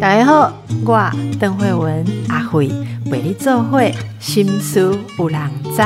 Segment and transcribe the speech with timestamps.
[0.00, 0.52] 大家好，
[0.84, 2.68] 我邓慧文阿慧
[3.10, 5.82] 为你做会心思有人知。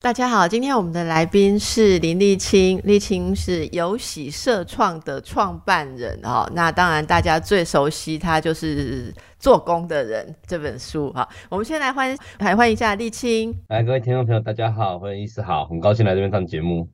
[0.00, 6.50] 大家好，今天我们的来宾是林立清，立清是有喜社创的创办人哦。
[6.54, 11.28] 那当然，大家最熟悉他就是《做工的人》这本书哈。
[11.50, 13.54] 我们先来欢来欢迎一下立清。
[13.68, 16.88] 来，各位听众朋友，大家好，欢迎医师好，很高兴来这边上节目。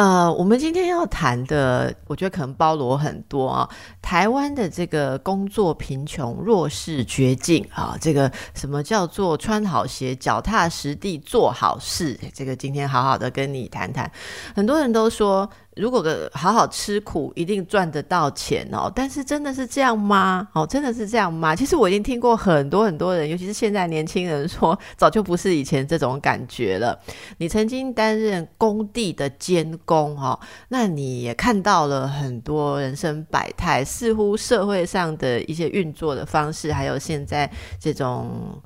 [0.00, 3.68] 呃，我们今天要谈的，我觉得可能包罗很多啊。
[4.00, 12.18] 台湾的这个工作贫穷、弱势绝境啊，这个什么叫做穿好鞋、脚踏实地做好事？
[12.32, 14.10] 这个今天好好的跟你谈谈。
[14.54, 15.46] 很多人都说。
[15.80, 18.92] 如果好好吃苦，一定赚得到钱哦。
[18.94, 20.46] 但是真的是这样吗？
[20.52, 21.56] 哦，真的是这样吗？
[21.56, 26.98] 其实我已经听过很多很多人，尤其是现在年轻人说，早就不是以前这种感觉了。
[27.38, 38.60] 你曾经担任工地的监工哈，那你也看到了很多人生百态，似乎社会上的一些运作的方式，还有现在这种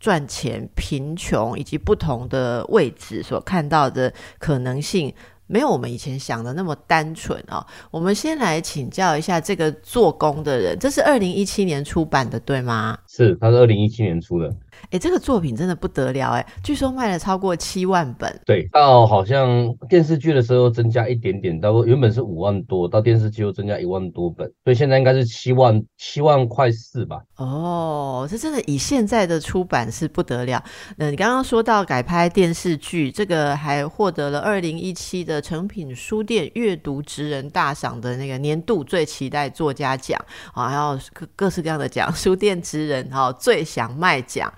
[0.00, 5.14] 赚钱、贫穷以及不同的位置所看到的可能性。
[5.46, 7.66] 没有我们以前想的那么单纯啊！
[7.90, 12.98] 我们先来请教一下这个做工的人，这是二零一七年出版的，对吗？
[13.06, 14.54] 是，他是二零一七年出的。
[14.90, 16.46] 哎，这个作品真的不得了哎！
[16.62, 18.40] 据说卖了超过七万本。
[18.44, 27.20] 对，到好像电视剧的时候增加一点点，到原本是五万多，到电视剧又增加一万多本，所以现在应该是七万七万块四吧？
[27.36, 30.62] 哦，这真的以现在的出版是不得了。
[30.96, 40.20] 那你刚刚说到改拍电视剧，这个还获得了二零一七的诚品书店阅读职人大赏的那个年度最期待作家奖
[40.52, 44.52] 啊，还有各各式各样的奖，书店职人哈最想卖奖。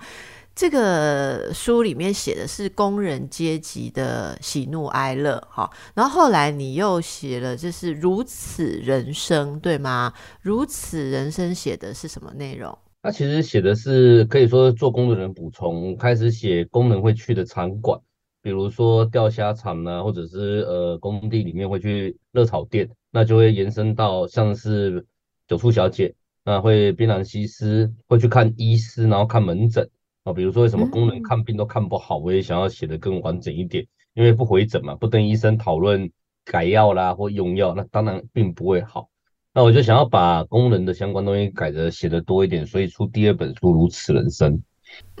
[0.57, 10.11] 这个书里面写的是工人阶级的喜怒哀乐，哈，然后后来你又写了，就是如此人生，对吗？
[10.41, 12.75] 如此人生写的是什么内容？
[13.03, 18.01] 他其实写的是可以说做工的人补充，开始写工人会去的场馆，
[18.41, 25.05] 比如说钓虾场呢，或者是呃工地里面会去热炒店，那就会延伸到像是
[25.47, 29.87] 酒醋小姐，那会槟榔西施，会去看医师，然后看门诊。
[30.27, 36.11] 啊，比如说为什么功能看病都看不好，我也想要写的更完整一点，因为不回诊嘛，不跟医生讨论
[36.43, 39.07] 改药啦或用药，那当然并不会好。
[39.53, 44.53] 那我就想要把功能的相关东西改的写的多一点，所以出第二本书《如此人生》。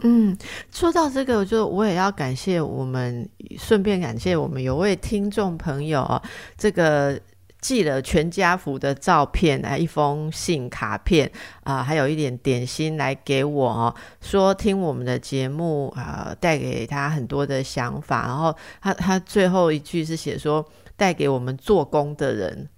[0.03, 0.37] 嗯，
[0.71, 6.21] 说到这个，就我也要感谢我们，顺便感谢我们有位听众朋友啊，
[6.57, 7.17] 这个。
[7.67, 11.29] 寄了全家福的照片啊，一封信卡片
[11.65, 18.25] 啊，还有一点点心来给我哦，说听我们的节目啊，带给他很多的想法。
[18.25, 22.69] 然后他他最后一句是写说，带给我们做工的人。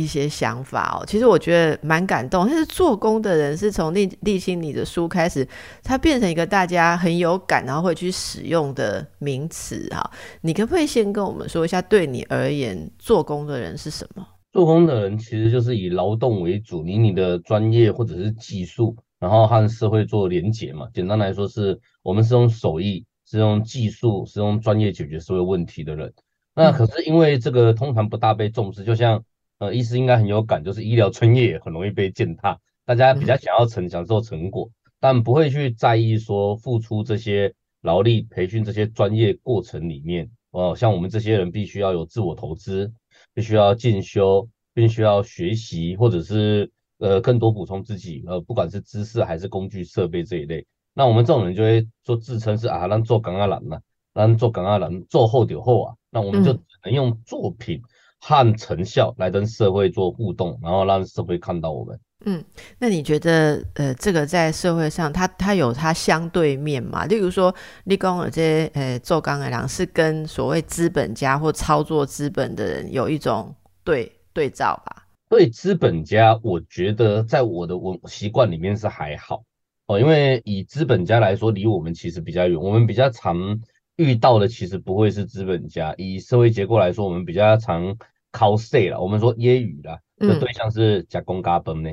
[0.00, 2.46] 一些想法哦，其实我觉得蛮感动。
[2.46, 5.46] 但是做工的人是从立立新你的书开始，
[5.82, 10.10] 它变成一个大家很有感，然后会去使用的名词哈。
[10.40, 14.26] 你可不可以先跟我们说一下，对你而言，做工的人是什么？
[14.52, 20.88] 做工的人其实就是以劳动为主，以你的专业或者是技术，然后和社会做连结嘛。
[20.94, 26.12] 简单来说，是我们是用手艺、是用技术、是用专业解决社会问题的人。
[26.54, 29.22] 那可是因为这个通常不大被重视，就像。
[29.60, 42.90] 呃，医师应该很有感，就是医疗专业很容易被践踏，大家比较想要成享受成果，但不会去在意说付出这些劳力培训这些专业过程里面，哦，像我们这些人必须要有自我投资，
[43.34, 53.78] 必须要进修，必须要学习，或者是呃更多补充自己，呃，不管是知识还是工具设备这一类，那我们这种人就会说自称是啊，让做港阿兰嘛，
[54.14, 57.82] 让做港阿兰做后点后啊，那我们就只能用作品。
[58.20, 61.98] 和成效来跟社会做互动，然后让社会看到我们。
[62.26, 62.44] 嗯，
[62.78, 67.06] 那你觉得，呃，这个在社会上，它它有它相对面嘛？
[67.06, 67.54] 例如说，
[67.84, 75.06] 立功这些呃做钢的人是跟所谓资本家或操作资本的人有一种对对照吧？
[75.30, 79.42] 对资本家，我觉得在我的文习惯里面是还好
[79.86, 83.58] 哦，因为以资本家来说，离我们其实比较远，我们比较常。
[84.00, 87.98] 遇到的其实不会是资本家，以社会结构来说，我们比较常
[88.32, 88.98] cos 了。
[88.98, 91.90] 我们说揶揄啦，的对象是加工加本呢。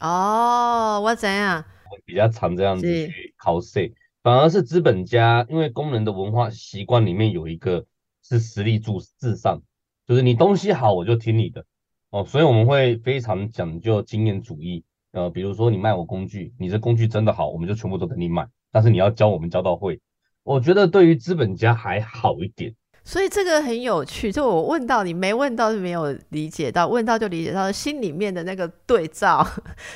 [0.00, 1.62] 哦，我怎样？
[2.06, 7.84] 比较常这样子去 cos，反而是资本家，因为工人的文化习惯里面有一个
[8.22, 9.60] 是实力至至上，
[10.08, 11.66] 就是你东西好我就听你的
[12.08, 14.84] 哦，所以我们会非常讲究经验主义。
[15.12, 20.00] 呃，比如说你卖我工具，你这工具真的好，我们就全部都给你买，但是你要教我们教到会。
[20.44, 22.74] 我觉得对于资本家还好一点，
[23.04, 29.46] 所以这个很有趣，就我问到你没问到就没有理解到，问到就理解到，心里面的那个对照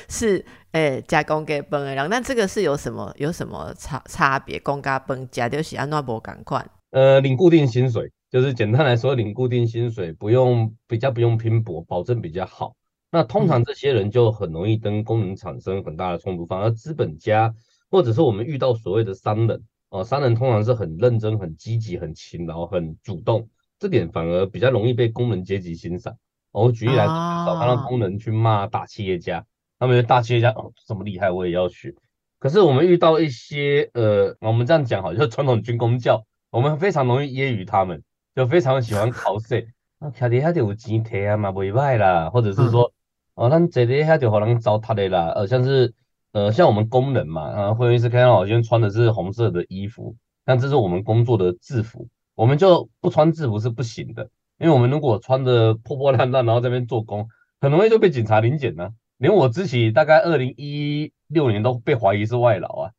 [0.07, 4.59] 是诶加工给崩然后那这个是有什么有什么差差别？
[4.59, 12.73] 公家崩加就是安那波赶快，呃，领固定薪水，就是简单来说，领固定薪水不用比较不用拼搏，保证比较好。
[13.11, 17.53] 那通常这些人就很容易跟工人产生很大的冲突，反而资本家
[17.89, 19.61] 或者是我们遇到所谓的商人。
[19.89, 23.47] 哦，商人通常是很认真、很积极、很勤劳、很主动，
[23.79, 26.17] 这点反而比较容易被工人阶级欣赏。
[26.51, 27.13] 我举例来说，
[27.45, 29.45] 少看到工人去骂大企业家，
[29.79, 31.95] 他们大企业家哦这么厉害，我也要学。
[32.37, 38.03] 可是我们遇到一些呃，我们这样讲好，就是传统军工教，我们非常容易揶揄他们，
[38.35, 39.69] 就非常喜欢考试。
[39.99, 42.91] 啊，卡底下就有钱摕啊嘛，袂歹啦，或者是说，
[43.35, 45.93] 哦，咱坐底下就好人糟蹋的啦，呃，像是。
[46.33, 50.15] 呃，像我们工人嘛，啊，会议室看到我今天穿的是红色的衣服，
[50.45, 54.29] 但这是我们工作的制服，我们就不穿制服是不行的，
[54.59, 57.27] 因为我们如果穿的破破烂烂，然后这边做工，
[57.59, 58.89] 很容易就被警察临检呢。
[59.17, 62.91] 连我自己大概二零一六年都被怀疑是外劳啊，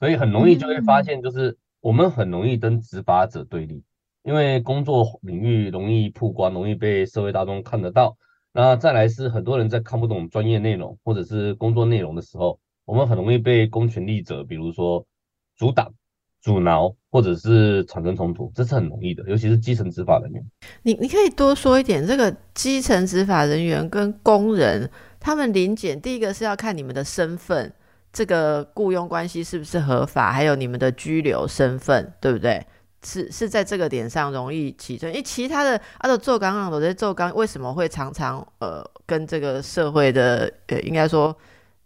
[0.00, 3.84] 所以很容易就会发现，就是我们很容易跟执法者对立，
[4.24, 8.16] 因为工作领域容易曝光，容易被社会大众看得到。
[8.52, 12.58] 那再来是很多人在看不懂专业内容或者是工作内容的时候。
[12.90, 15.06] 我们很容易被公权力者，比如说
[15.56, 15.88] 阻挡、
[16.42, 20.44] 阻挠，或者是产生冲突，这是很容易的，尤其是基层执法人员。
[20.82, 24.90] 你你可以多说一点，这个基层执法人员跟工人
[25.20, 27.72] 他们临检，第一个是要看你们的身份，
[28.12, 32.66] 这个雇佣关系是不是合法，还有你们的居留身份，对不对？
[33.04, 41.36] 是是在这个点上容易起争，因为其他的啊，都做刚刚我在做刚，为什么会常常呃跟这个社会的呃应该说。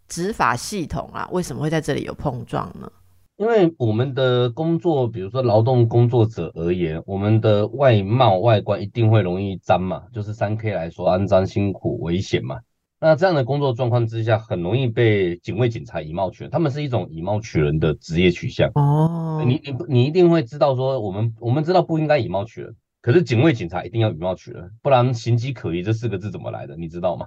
[0.09, 2.91] 执法系统啊，为什么会在这里有碰撞呢？
[3.37, 12.61] 因为我们的工作，比如说劳动工作者而言，我们的外貌外观一定会容易脏嘛，就是三 K 来说，肮脏、辛苦、危险嘛。
[13.01, 16.51] 那这样的工作状况之下，很容易被警卫、警察以貌取人。
[16.53, 18.71] 他们是一种以貌取人的职业取向。
[18.77, 26.77] 哦，你你你一定会知道说，我们我们知道不应该以貌取人，可是警卫、警察一定要以貌取人，不然形迹可疑这四个字怎么来的？
[26.77, 27.27] 你知道吗？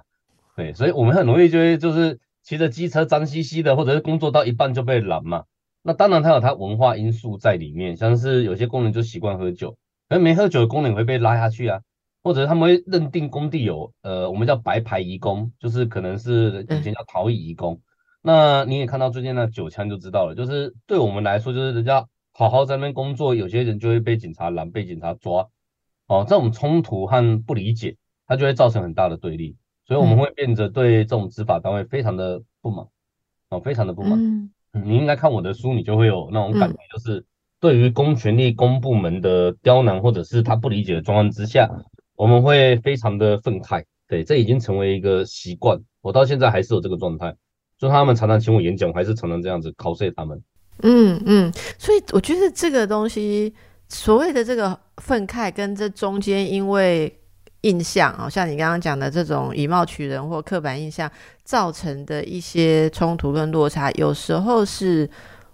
[0.56, 2.18] 对，所以我们很容易就会就是。
[2.48, 5.44] 骑着机车脏兮兮的，或者是工作到一半就被拦嘛。
[5.82, 9.76] 那当然，它有它文化因素在里面，像是有些工人就习惯喝酒，
[10.08, 11.82] 而没喝酒的工人会被拉下去啊，
[12.22, 17.82] 或者他们会认定工地有呃，我们叫白牌移工，就是可能是以前叫逃逸移工。
[18.22, 25.46] 那你也看到最近那酒枪就知道了，就是对我们来说，就是人家好好在那边工作，有些人就会被警察拦，被警察抓。
[26.06, 29.58] 哦，这种冲突和不理解，它就会造成很大的对立。
[29.88, 32.86] 所以我们会变得对这种执法单位非常的不满，
[33.48, 34.22] 哦，非常的不满。
[34.22, 34.50] 嗯，
[34.84, 37.24] 你应该看我的书，你就会有那种感觉，就是
[37.58, 41.70] 对于公权力、公部门的刁难，或者是他不理解的状况之下，
[42.16, 43.82] 我们会非常的愤慨。
[44.06, 47.34] 对，这已经成为一个习惯，我到现在还是有这个状态。
[47.78, 50.38] 就他们常常请我演讲，我还是常常这样子 cos 他们。
[50.82, 53.54] 嗯嗯，所以我觉得这个东西，
[53.88, 57.10] 所谓的这个愤慨，跟这中间因为。
[57.62, 61.10] 印象啊，像你刚刚讲的这种以貌取人或刻板印象
[61.42, 65.08] 造成的一些冲突跟落差，有时候是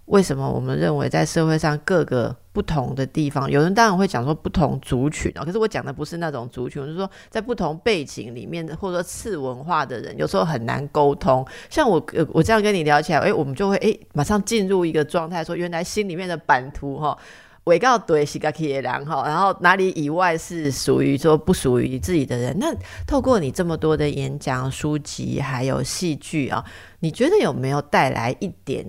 [0.05, 11.43] 为什么我们认为在社会上各个不同的地方，有人当然会讲说不同族群啊，可是我讲的不是那种族群，我是说在不同背景里面的或者说次文化的人，有时候很难沟通。
[11.71, 11.99] 像我
[12.31, 17.17] 我这样跟你聊起来，哎，我们就会哎马上进入一个状态，说原来心里面的版图哈。
[17.65, 22.55] 围告对是个铁人哈，然后哪里以外是属于说不属于自己的人？
[22.59, 22.73] 那
[23.07, 26.63] 透过你这么多的演讲、书籍还有戏剧啊，
[26.99, 28.85] 你觉得有没有带来一点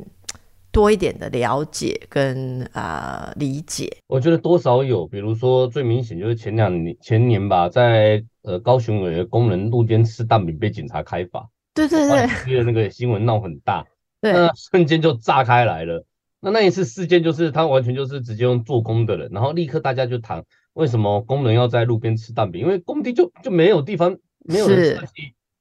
[0.71, 3.91] 多一点的了解跟啊理解？
[4.09, 13.87] 我觉得多少有，比如说最明显就是前两年前年吧，在呃高雄有一个工人路边吃蛋饼被警察开罚，对对对，记得那个新闻闹很大，
[14.21, 16.05] 对，那瞬间就炸开来了。
[16.47, 24.97] 那那一次事件就是他完全就是直接用做工的人，然后立刻大家就谈为什么工人要在路边吃蛋饼，因为工地就就没有地方，没有人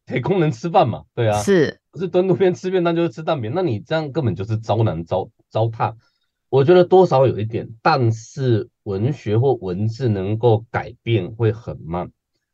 [0.05, 3.51] 给工人吃饭嘛，对啊，是不是蹲路边吃便当就是吃蛋饼？
[3.55, 5.95] 那你这样根本就是糟难糟糟蹋。
[6.49, 12.11] 我觉得多少有一点，但是文学或文字能够改变会很慢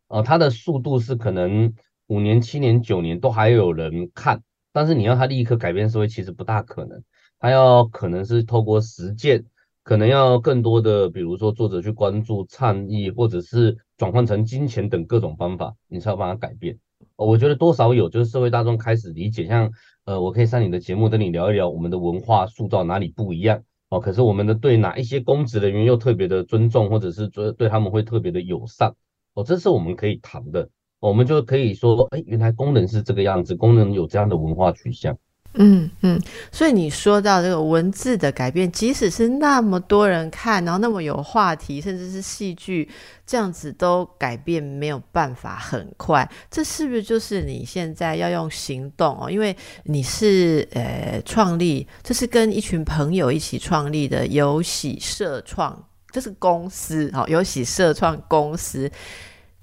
[0.07, 1.73] 啊，它的速度是可能
[2.07, 7.03] 五年、七年、九年都还有人看，但是你要它立刻改变社会，其实不大可能。
[7.41, 9.43] 他要可能是透过实践，
[9.81, 16.77] 可能要更多的，比如说作者去关注倡议，或者是转换成金钱等各种方法，你才有办法改变。
[17.15, 19.71] 我觉得多少有，就是社会大众开始理解，像
[20.05, 28.93] 呃，我可以上你的节目跟你聊一聊我们的文化塑造哪里不一样，哦，可是我们的对哪一些公职人员又特别的尊重，或者是对对他们会特别的友善，
[29.33, 30.69] 哦，这是我们可以谈的，
[30.99, 35.17] 我们就可以说，哎，原来工人是这个样子，工人有这样的文化取向。
[35.55, 42.89] 嗯嗯，所以你说到这个文字的改变，即使是那么多人看，然后那么有话题，甚至是戏剧
[43.25, 49.29] 这样子都改变没有办法很快，这是不是就是你现在要用行动哦？
[49.29, 49.53] 因为
[49.83, 55.77] 你是呃创立，这是跟一群朋友一起创立的有喜社创，
[56.11, 58.89] 这是公司哦，有喜社创公司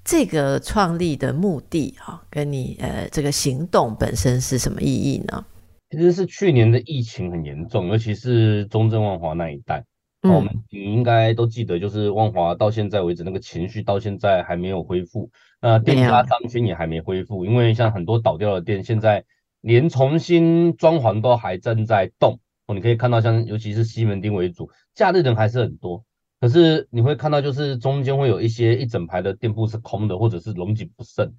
[0.05, 5.43] 这个创立的目的哈，跟你呃这个行动本身是什么意义呢？
[5.91, 9.85] 其实是去年的疫情很严重，尤其是中正万华那一带。
[10.23, 15.31] 我们你应该都记得，就是万华到现在为止，那个情绪到现在还没有恢复。
[15.61, 19.25] 那店家商圈也还没恢复，因为像很多倒掉的店，现在
[19.61, 22.41] 连重新装潢都还正在动。
[22.67, 26.05] 哦，你可以看到，像尤其是西门町为主，假日人还是很多。
[26.41, 31.33] 可是你会看到，就是中间会有一些一整排的店铺是空的，或者是龙井不剩。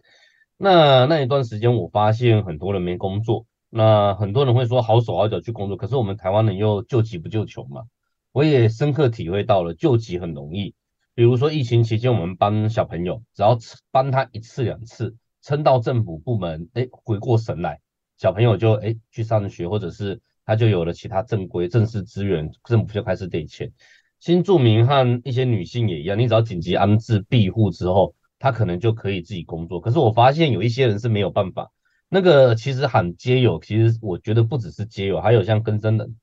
[0.58, 3.46] 那那一段时间，我发现很多人没工作。
[3.70, 7.84] 那很多人会说好手好脚去工作，可是我们台湾人又救急不救穷嘛。
[8.32, 10.74] 我也深刻体会到了救急很容易，
[11.14, 13.58] 比如说疫情期间我们帮小朋友，只要
[13.92, 17.80] 帮他一次两次，撑到政府部门哎回过神来，
[18.18, 23.72] 小朋友就哎去上学，或者是他就有了其他正规正式资源，政府就开始给钱。
[24.20, 29.80] 新住民和一些女性也一样，你只要紧急安置庇护之后，他可能就可以自己工作。
[29.80, 31.72] 可是我发现有一些人是没有办法。
[32.10, 36.16] 那个其实喊街友，其实我觉得不只是街友，还有像更生人，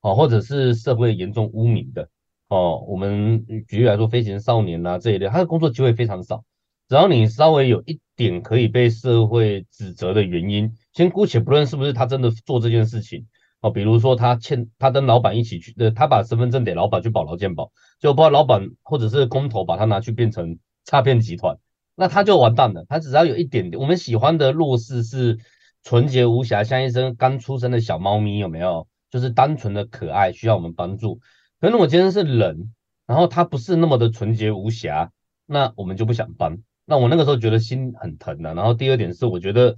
[0.00, 2.08] 哦，或者是社会严重污名的，
[2.48, 6.44] 哦，我们举例来说，飞行少年呐这一类，他的工作机会非常少。
[6.88, 13.26] 只要你稍微有一点可以被社会指责的原因，先姑且不论是不是他真的做这件事情，
[13.60, 21.58] 哦，比如说他欠他跟老板一起去，呃，他把身份证给老板去保劳健保，就不知道老板或者是工头把他拿去变成诈骗集团。
[21.94, 22.84] 那他就完蛋了。
[22.88, 25.38] 他只要有一点点，我们喜欢的弱势是
[25.82, 28.86] 纯洁无瑕，像一只刚出生的小猫咪，有没有？
[29.10, 31.20] 就是单纯的可爱，需要我们帮助。
[31.60, 32.74] 可能我今天是人，
[33.06, 35.12] 然后他不是那么的纯洁无瑕，
[35.46, 36.58] 那我们就不想帮。
[36.84, 38.54] 那我那个时候觉得心很疼的。
[38.54, 39.76] 然后第二点是，我觉得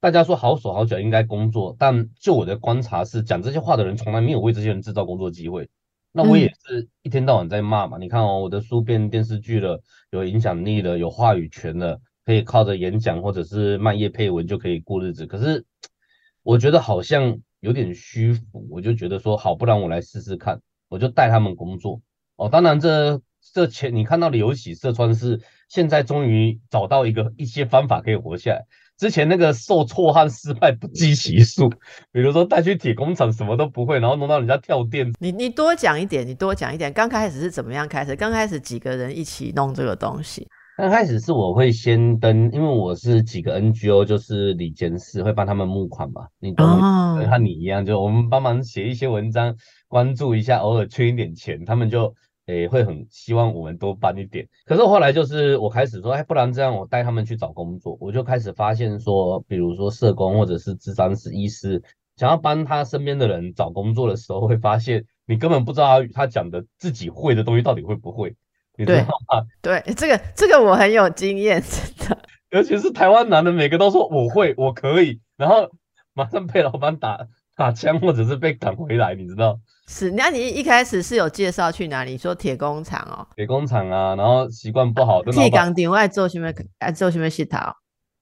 [0.00, 5.68] 大家说好手好脚应该工作，但就我的观察是，讲这些话的人从来没有为这些人制造工作机会。
[6.10, 15.26] 那我也是一天到晚在骂嘛，你看哦，我的书变电视剧了，有影响力了，有话语权了，可以靠着演讲或者是卖页配文就可以过日子。
[15.26, 15.64] 可是
[16.42, 22.00] 我觉得好像有点虚浮，我就觉得说好，不然我来试试看，我就带他们工作。
[22.36, 23.20] 哦，当然这
[23.52, 28.64] 这前你看到的有喜色川是现在终于找到一个一些方法可以活下来。
[28.98, 31.70] 之前那个受挫和失败不计其数，
[32.10, 35.10] 比如说带去铁工厂什么都不会，然后弄到人家跳电。
[35.20, 36.92] 你你多讲一点，你多讲一点。
[36.92, 38.16] 刚开始是怎么样开始？
[38.16, 40.48] 刚开始几个人一起弄这个东西？
[40.76, 46.26] 刚开始是我会先登，因为我是几个 NGO，就是李监事会帮他们募款嘛。
[46.40, 47.20] 你懂吗？
[47.30, 49.54] 和你一样，就我们帮忙写一些文章，
[49.86, 52.12] 关注一下，偶尔缺一点钱，他们就。
[52.48, 54.48] 诶，会很希望我们多搬一点。
[54.64, 57.96] 可是后来就是我开始说，哎，不然这样，我带他们去找工作。
[58.00, 61.82] 我就开始发现说，比如说社工或者是智商师、医师，
[62.16, 68.34] 想要帮他身边的人找工作的时候，会发现你根本不知道他他讲的自己会的东西到底会不会，
[68.78, 69.44] 你知道吗？
[69.60, 72.18] 对，这个这个我很有经验，真的。
[72.50, 75.68] 尤其是台湾男的，每个都说我会，我可以，然后
[76.14, 77.28] 马上被老板打
[77.58, 79.58] 打枪，或者是被赶回来，你知道。
[79.88, 82.16] 是，那你一开始是有介绍去哪里？
[82.16, 86.52] 说铁工厂哦，铁工厂啊，然后习惯不好，铁钢钉爱做什么？
[86.78, 87.58] 爱做什么石头？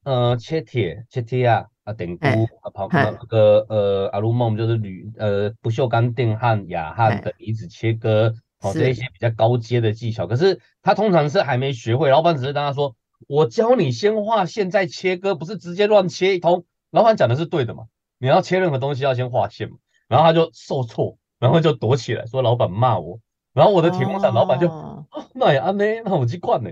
[0.05, 10.25] 呃，切铁，切铁啊，啊，电钴啊，跑那个呃，阿鲁梦就是铝呃，不锈钢电焊、氩焊的离子切割，哦，这一些比较高阶的技巧。
[10.25, 12.95] 可是他通常是还没学会，老板只是跟他说
[13.29, 17.83] ：“我教你先画线再切割，不是直接乱切一通。”老板讲的是对的嘛？
[18.19, 19.77] 你要切任何东西要先划线嘛？
[20.07, 21.17] 然后他就受挫。
[21.39, 23.19] 然后就躲起来，说老板骂我。
[23.53, 25.05] 然后我的铁工厂老板就，
[25.35, 26.71] 那也安呢，那我去灌呢。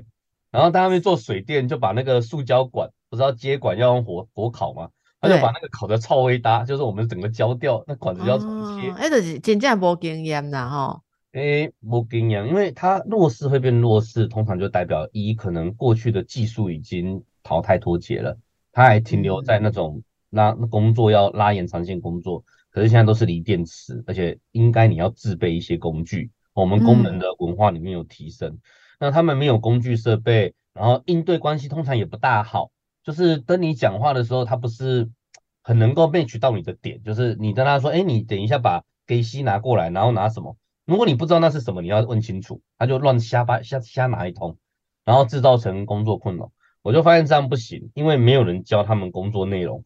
[0.50, 4.90] 然后在那边做水电，就把那个塑胶管，不知道接管要用火火烤嘛？
[5.22, 8.90] 他就把那个烤的超微搭，就是我们整个焦掉，那管子要重切。
[8.94, 11.02] 哎，就是真正无经验呐哈。
[11.34, 18.36] 哎，无经验，因为他弱势会变弱势，通常就代表一可能过去的技术已经淘汰脱节了，
[18.72, 20.02] 他还停留在那种
[20.36, 22.44] 拉工作要拉延长线工作。
[22.70, 26.32] 可是现在都是锂电池，而且应该你要自备一些工具。
[26.54, 28.60] 我们工人的文化里面有提升，
[29.00, 32.72] 那他们没有工具设备，然后应对关系通常也不大好。
[33.04, 35.10] 就是跟你讲话的时候，他不是
[35.64, 37.02] 很能够 match 到你的点。
[37.02, 40.58] 就是你跟他说，哎，你等一下把给西拿过来，然后拿什么？
[40.86, 44.58] 如果你不知道那是什么，你要问清楚，他就乱瞎掰瞎瞎拿一通，
[45.06, 46.52] 然后制造成工作困扰。
[46.82, 49.84] 我就发现这样不行，因为没有人教他们工作内容，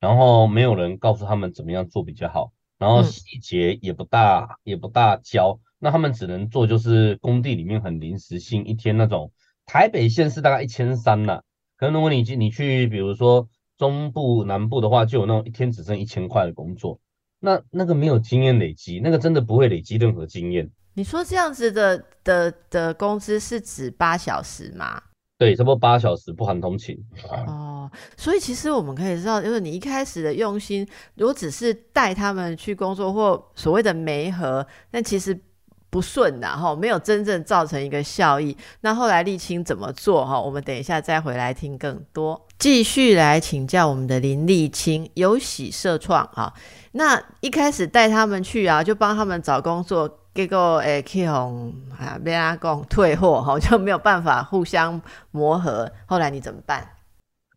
[0.00, 9.30] 然后没有人告诉他们怎么样做比较好，然后细节也不大也不大教，那他们只能做就是工地里面很临时性，一天那种
[9.66, 11.42] 台北县是大概一千三呐，
[11.76, 16.98] 可能如果你去你去比如说中部南部的话，就有那种一天只剩一千块的工作。
[17.38, 20.70] 那那个没有经验累积，那个真的不会累积任何经验。
[20.92, 25.00] 你说这样子的的的工资是指八小时吗？
[25.40, 27.02] 对，差不多八小时不含通勤。
[27.46, 35.40] 哦，所以其实我们可以知道，就是你一开始的用心，如果只是带他们去工作或所谓的媒合，那其实
[35.88, 38.54] 不顺的哈，没有真正造成一个效益。
[38.82, 40.38] 那后来沥青怎么做哈？
[40.38, 42.46] 我们等一下再回来听更多。
[42.58, 46.52] 继续来请教我们的林沥青，有喜社创啊。
[46.92, 55.00] 那一开始带他们去啊，就帮他们找工作，结果诶，去红啊，别阿讲退货哈，就没有办法互相
[55.32, 55.90] 磨合。
[56.06, 56.86] 后来你怎么办？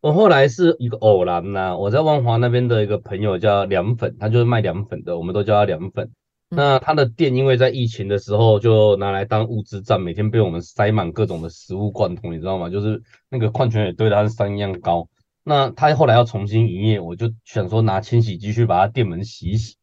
[0.01, 6.09] 我后来是一个偶然呐，我在万华那边的一个朋友叫凉粉，他就是卖凉粉的，我们都叫他凉粉。
[6.49, 12.69] 那他的店因为在疫情的时候就拿来当物资站，每天被我们塞满各种的食物罐头，你知道吗？
[12.69, 15.07] 就是那个矿泉水堆的跟山一样高。
[15.43, 19.77] 那他后来要重新营业，我就想说拿清洗机去把他店门洗一洗，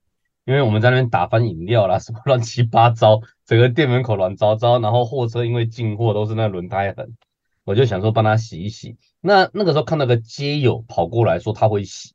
[0.51, 7.17] 因为我们在那边打翻饮料啦， 什么乱七八糟，整个店门口乱糟糟，然后货车因为进货都是那轮胎痕，
[7.63, 8.97] 我就想说帮他洗一洗。
[9.21, 12.15] 那那个时候看到个街友跑过来说他会洗，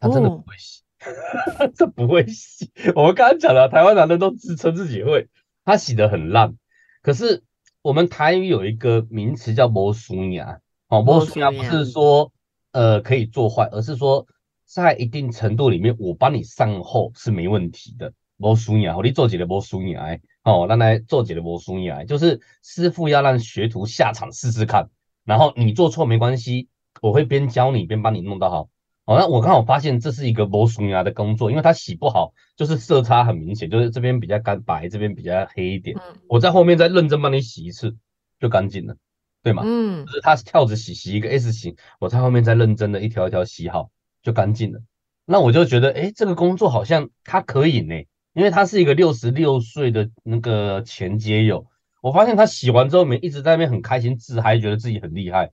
[0.00, 0.82] 他真的不会洗，
[1.76, 2.72] 这不会洗。
[2.96, 5.28] 我们刚刚讲了，台湾男人都自称自己会，
[5.64, 6.56] 他洗的很烂。
[7.02, 7.44] 可是
[7.82, 12.32] 我们台语有一个名词叫磨熟牙，哦，磨熟牙不是说。
[12.72, 14.26] 呃，可以做坏，而是说
[14.66, 18.12] 在一定程度里面，我帮你善后是没问题的。
[18.36, 20.18] 魔术牙，你做几个魔术牙？
[20.42, 24.90] 哦，那来做几个魔术牙，就是师傅要让学徒下场试试看，
[25.24, 26.68] 然后你做错没关系，
[27.00, 28.68] 我会边教你边帮你弄到好。
[29.06, 35.96] 哦，那我刚好发现这是一个魔术牙的工作，因为它洗不好，就是色差很明显，就是这边比较干白，这边比较黑一点。
[36.28, 37.96] 我在后面再认真帮你洗一次，
[38.40, 38.96] 就干净了。
[39.42, 39.62] 对吗？
[39.64, 43.90] 嗯，就是他是跳着洗，洗一个 S 型，我在后面再认真的一条一条洗好，
[44.26, 44.80] 就干净了。
[45.24, 47.94] 那我就觉得，哎，这个工作好像他可以呢，
[48.32, 51.64] 因为他是一个六十六岁的那个前街友。
[52.02, 55.52] 我发现他洗完之后，没一直在那边很开心自嗨，觉得自己很厉害。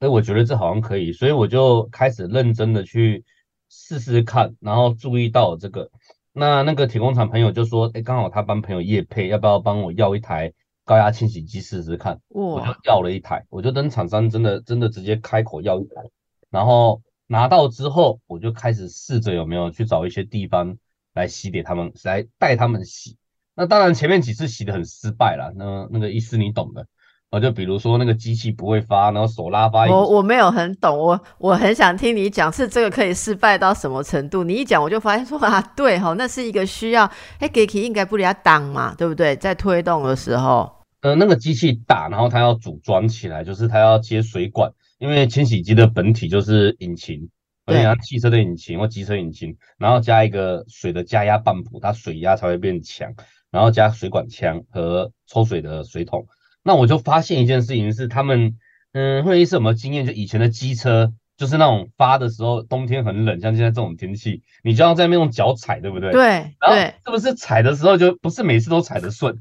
[0.00, 3.24] 哎，我觉得这好像可以，所以我就开始认真的去
[3.68, 5.88] 试试看，然后注意到这个。
[6.32, 10.52] 那那个铁工厂朋友就说，哎，刚好他帮朋友叶配，要不要帮我要一台？
[10.86, 16.02] 高压清洗机试试看，我就要了一台，我就跟厂商真的真的直接开口要一台，
[16.50, 20.76] 然后拿到之后，我就开始试着有没有去找一些地方
[21.14, 23.16] 来洗给他们，来带他们洗。
[23.56, 26.86] 那当然前面几次洗的很失败了，那那个意思你懂的。
[27.30, 29.86] 啊，就比如说那个机器不会发，然后手拉发。
[29.86, 34.44] 我我没有很懂，我我很想听你讲，是这个可以失败到什么程度？
[34.44, 37.10] 你一讲我就发现说 啊，对哈，那是一个需要，
[37.40, 39.34] 哎，给 k 应该不离要挡嘛，对不对？
[39.34, 40.70] 在推动的时候。
[41.00, 44.70] 呃，那个机器打，然后它要组装起来，就是它要接水管，
[45.04, 47.28] 因为清洗机的本体就是引擎，
[47.66, 53.12] 而且它汽车的引擎或机车引擎，然后加一个水的加压泵浦，它水压才会变强，
[53.50, 56.26] 然后加水管枪和抽水的水桶。
[56.62, 58.56] 那我就发现一件事情是，他们，
[58.94, 60.06] 嗯，会议是有没有经验？
[60.06, 66.12] 就以前的机车，就是那种发的时候，冬天很冷，像现在这种天气，你就要在那边用脚踩，对不对？
[66.12, 66.22] 对，
[66.58, 69.36] 然后，是不是踩的时候就不是每次都踩得顺？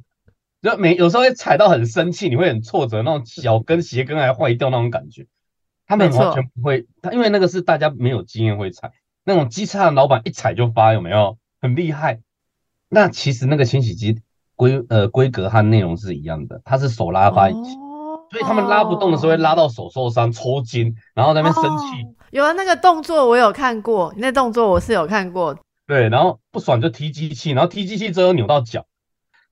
[0.61, 5.25] 就每有时候会踩到很生气，你会很挫折，那种脚跟鞋跟还坏掉那种感觉。
[5.85, 8.91] 他们完全不会，他因为那个是大家没有经验会踩，
[9.23, 11.37] 那种机车的老板一踩就发，有没有？
[11.61, 12.19] 很厉害。
[12.89, 14.21] 那其实那个清洗机
[14.55, 17.73] 规呃规格和内容是一样的，它是手拉发引擎，
[18.31, 21.85] 所以他们拉不动的时候会拉到手受伤、抽筋，然后在那边生气。
[22.31, 25.57] 有啊，那个动作我有看过，那动作我是有看过。
[25.87, 28.85] 对，然后不爽就踢机器，然后踢机器之后扭到脚，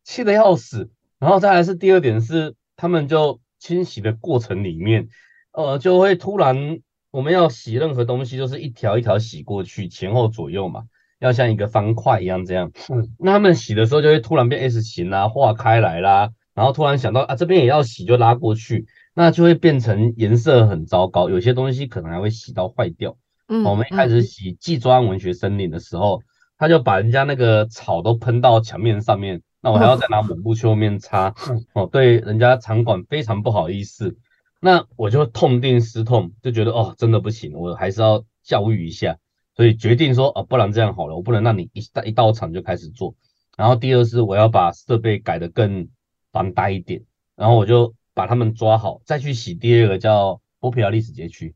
[0.03, 0.89] 气得要死。
[1.19, 5.07] 然后再来是第二点是，他们就清洗的过程里面，
[5.53, 6.79] 呃，就会突然
[7.11, 10.83] 我们要洗任何东西，就是一条一条洗过去，前后左右嘛，
[11.19, 12.71] 要像一个方块一样这样。
[13.19, 23.17] 那他们洗的时候就会突然变 S 型啦，化开来啦，然后突然想到啊这边也要洗，就拉过去，那就会变成颜色很糟糕，有些东西可能还会洗到坏掉。
[23.47, 26.21] 嗯，我们一开始洗季庄文学森林的时候，
[26.57, 29.41] 他就把人家那个草都喷到墙面上面。
[29.63, 31.35] 那我还要再拿抹布去后面擦，
[31.73, 34.17] 哦，对，人家场馆非常不好意思，
[34.63, 39.17] 那我就痛定思痛，就觉得哦，真的不行，我还是要教育一下，
[39.55, 43.15] 所以决定说，啊，不然这样好了，我不能让你一到一到场就开始做，
[43.57, 45.89] 然后第二是我要把设备改得更
[46.31, 47.01] 防呆一点，
[47.35, 51.55] 然后我就把他们抓好，再去洗第二个叫波皮亚历史街区。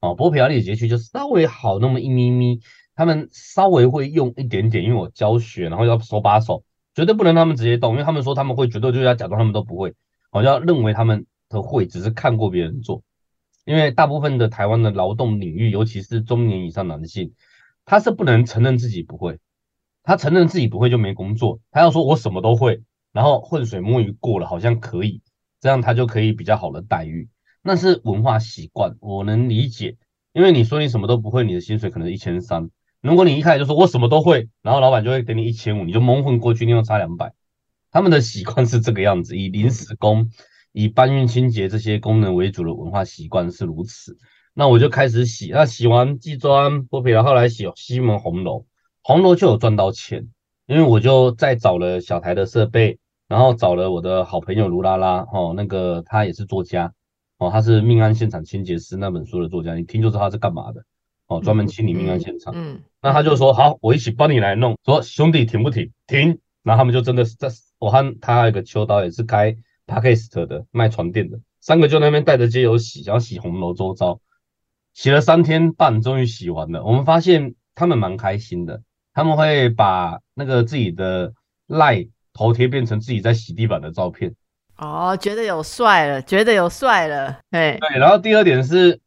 [0.00, 2.60] 哦，波皮亚历史街区就稍微好那么一咪咪，
[2.94, 9.94] 他们稍微会用一点点，因为我教学，然后要手把手，绝对不能他们直接动，因为他们说他们会，绝对就要假装他们都不会，
[10.32, 13.02] 我就要认为他们都会，只是看过别人做。
[13.64, 17.32] 因为大部分的台湾的劳动领域，尤其是中年以上男性，
[17.84, 19.38] 他是不能承认自己不会，
[20.02, 25.22] 他承认自己不会就没工作，他要说我什么都会，然后浑水摸鱼过了，好像可以，
[25.60, 27.28] 这样他就可以比较好的待遇。
[27.62, 29.96] 那是文化习惯，我能理解。
[30.32, 32.70] 因为你说你什么都不会，你的薪水可能一千三。
[33.00, 37.32] 如果你一开始就说我什么都会，然后老板就会给你一千五，你就蒙混过去，你又差两百。
[37.90, 40.30] 他们的习惯是这个样子，以临时工、
[40.72, 44.18] 以搬运清洁这些功能为主的文化习惯是如此。
[44.54, 48.66] 那我就开始洗，那洗完地砖剥皮了，后来洗西门红楼，
[49.02, 50.28] 红楼就有赚到钱，
[50.66, 56.92] 因为我就再找了小台的设备，然后找了我的好朋友卢拉拉，哦，那个他也是作家。
[57.38, 60.84] 哦，他是命案现场清洁师那本书的作家，你听就知道他是干嘛的。
[61.26, 62.52] 哦，专门清理命案现场。
[62.54, 64.78] 嗯，那他就说好，我一起帮你来弄。
[64.84, 65.90] 说兄弟停不停？
[66.06, 66.38] 停。
[66.62, 67.48] 然后他们就真的是在，
[67.80, 69.56] 我和他还有个秋刀也是开
[69.86, 74.20] p a k i s t 的卖床垫的，三个就那边带着街友洗，然后洗红楼周遭，
[74.94, 76.84] 洗了三天半，终于洗完了。
[76.84, 81.32] 我们发现他们蛮开心的，他们会把那个自己的
[81.66, 84.34] 赖头贴变成自己在洗地板的照片。
[84.76, 89.00] 哦，觉得有帅了，觉得有帅了，哎，对，然后第二点是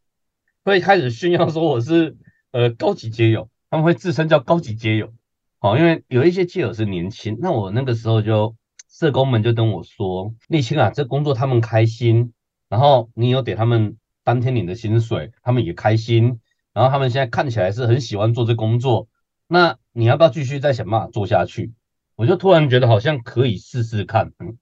[0.64, 2.16] 会开始炫耀说我是
[2.52, 5.12] 呃高级街友，他们会自称叫高级街友，
[5.60, 8.56] 好，因为有一些街友是年轻，那我那个时候就
[8.98, 12.32] 社工们就跟我说，立青啊，这工作他们开心，
[12.70, 16.40] 然后你有给他们当天领的薪水，他们也开心，
[16.72, 19.10] 然后他们现在看起来是很喜欢做这工作，
[19.50, 21.74] 那你要不要继续再想办法做下去？
[22.16, 24.58] 我就突然觉得好像可以试试看，嗯。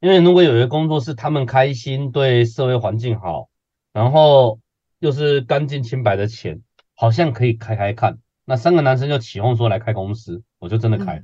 [0.00, 3.50] 因为如果有一个工作是他们开心，对社会环境好，
[3.92, 4.60] 然后
[4.98, 6.62] 又是干净清白的钱，
[6.94, 8.18] 好像可以开开看。
[8.46, 11.22] 那三个男生就起哄说来开公司，我就真的开，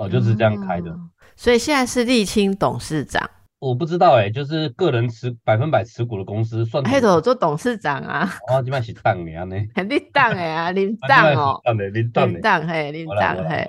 [0.00, 0.90] 哦，就是这样开的。
[1.36, 6.82] 所以现在是沥青董事长，我不知道哎，就是个人持百分百持股的公司算。
[6.84, 8.32] 黑头做董事长啊？
[8.48, 9.56] 哦，基本上是当的呢。
[9.76, 11.60] 肯定当的啊， 领当哦，
[11.92, 13.68] 领当领当嘿，领当嘿，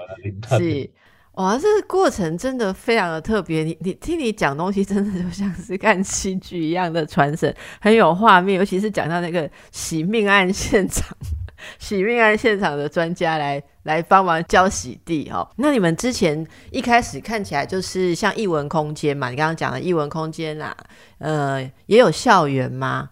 [0.57, 0.89] 是。
[1.33, 3.63] 哇，这个过程真的非常的特别。
[3.63, 8.57] 你你听你讲东西，真的就像是看戏剧一样的传神，很有画面。
[8.57, 11.07] 尤其是讲到那个洗命案现场，
[11.79, 15.47] 洗命案现场的专家来来帮忙教洗地哦。
[15.57, 19.29] 那你们之前一开始看起来就是像艺文空间嘛？
[19.29, 20.75] 你刚刚讲的艺文空间啊，
[21.19, 23.09] 呃，也有校园吗？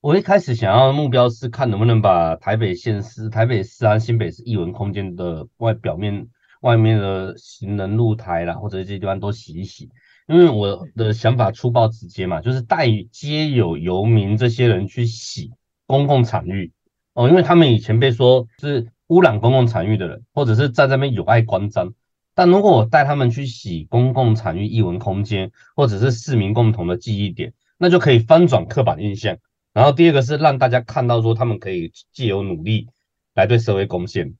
[0.00, 6.28] 我一开始想要的目标是看能不能把台北县市、台北市啊、新北市艺文空间的外表面。
[6.62, 9.90] 外面的行人露台啦，或者这些地方都洗一洗，
[10.28, 15.50] 因为我的想法粗暴直接嘛，就是带街友游民这些人去洗
[15.88, 16.70] 公共场域
[17.14, 21.92] 哦，因为他们以前被说是污染公共场域的人，或者是在那边有碍观瞻。
[22.34, 29.36] 但如果我带他们去洗公共场域、艺文空间，或者是市民共同的记忆点，那就可以翻转刻板印象。
[29.74, 32.88] 然后第二个是让大家看到说他们可以借由努力
[33.34, 34.34] 来对社会贡献。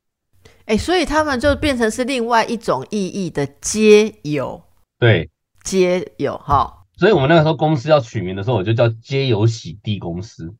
[0.64, 4.62] 哎，所以他们就变成是另外一种意义的街友，
[4.98, 5.28] 对，
[5.64, 6.86] 街友哈。
[6.96, 10.54] 所以我们那个时候公司要取名的时候，我就叫街友洗地公司。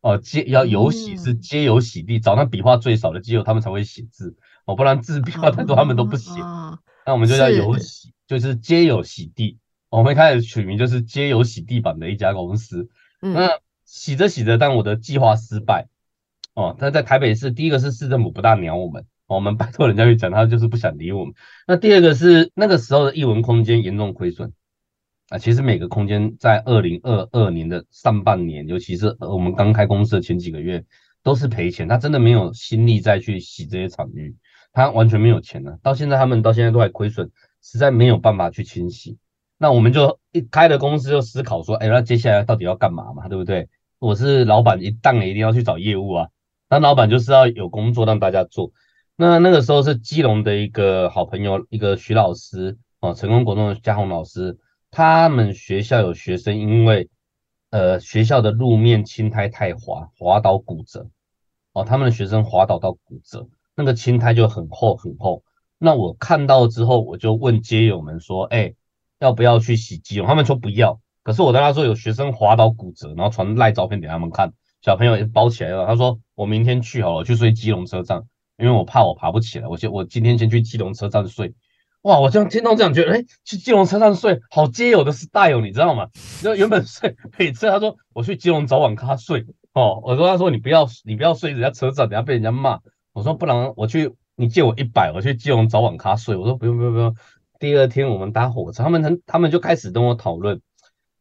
[0.00, 6.30] 哦，皆要有洗是街友洗地，找那笔画最少的街友，他们才会写字哦，不然字笔画太多，他们都不写。
[7.06, 9.58] 那我们就叫有洗，就是街友洗地。
[9.90, 12.88] 我们开始取名就是皆有洗地板的一家公司。
[13.20, 13.50] 那
[13.84, 15.88] 洗着洗着，但我的计划失败。
[16.54, 19.04] 哦，他在台北市，第一个是市政府不大鸟我们。
[19.26, 21.34] 我们拜托人家去讲，他就是不想理我们。
[21.66, 24.52] 那第二个是那个时候的艺文空间严重亏损
[25.30, 25.38] 啊。
[25.38, 30.84] 其实每个空间在二零二二年的上半年，尤其是我们刚开公司的前几个月，
[31.22, 31.88] 都是赔钱。
[31.88, 34.36] 他真的没有心力再去洗这些场域，
[34.74, 35.78] 他完全没有钱了。
[35.82, 37.30] 到现在他们到现在都还亏损，
[37.62, 39.16] 实在没有办法去清洗。
[39.56, 43.28] 那我们就一开了公司就思考说，哎，那接下来到底要干嘛嘛？
[43.28, 43.68] 对不对？
[43.98, 46.28] 我是老板，一档一定要去找业务啊。
[46.70, 48.72] 那老板就是要有工作让大家做。
[49.16, 54.56] 那那个时候是基隆的一个好朋友，一个徐老师哦，成功国中的嘉宏老师，
[54.90, 57.08] 他们学校有学生因为
[57.70, 61.08] 呃学校的路面青苔太滑，滑倒骨折
[61.72, 65.44] 哦，他们的学生滑倒到骨折，那个青苔就很厚很厚。
[65.78, 68.74] 那我看到之后，我就问街友们说，哎，
[69.18, 70.26] 要不要去洗基隆？
[70.26, 71.00] 他们说不要。
[71.22, 75.86] 可是我跟他说有学生滑倒骨折，然后传赖照片给他们看，小朋友也包起来了。
[75.86, 78.22] 他说我明天去好了，去睡基隆车站。
[78.58, 81.54] 因为我怕我爬不起来，我先我今天先去基隆车站睡。
[82.02, 86.08] 哇，我这样听到这样觉得，哎，去基隆车站睡好街友的 style，你知道吗？
[86.42, 90.00] 就原本睡每次，他说我去基隆早晚咖睡哦。
[90.02, 92.80] 我说他说你不要你不要睡人家车站，等下被人家骂。
[93.12, 96.36] 我说不然我去你借我一百，我去基隆早晚咖睡。
[96.36, 97.14] 我说不用不用不用。
[97.58, 100.62] 第二天我们搭火车，他们他们就开始跟我讨论。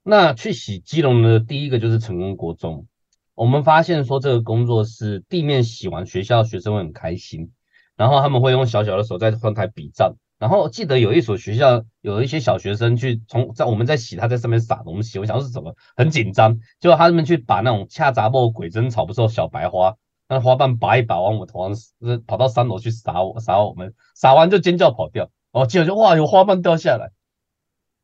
[0.01, 2.87] 那去洗基隆的第一个就是成功国中，
[3.35, 7.51] 我们发现说这个工作是地面洗完，学校学生会很开心，
[7.97, 10.15] 然后他们会用小小的手在窗台比赞。
[10.39, 16.57] 然后记得有一所学校有一些小学生去从在我们在洗，他在上面撒东西，我想是什么，很紧张。
[16.79, 19.95] 结果他们去把那种恰杂木鬼针草，不是小白花，
[20.29, 25.29] 那花瓣拔一拔往我头上，跑到三楼去撒我撒我们，撒完就尖叫跑掉。
[25.51, 27.11] 哦，结果就哇有花瓣掉下来，